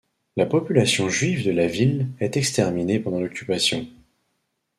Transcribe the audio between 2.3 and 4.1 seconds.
exterminée pendant l'occupation.